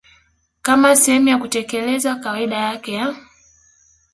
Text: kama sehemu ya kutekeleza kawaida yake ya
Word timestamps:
kama 0.61 0.95
sehemu 0.95 1.27
ya 1.29 1.37
kutekeleza 1.37 2.15
kawaida 2.15 2.57
yake 2.57 2.93
ya 2.93 3.15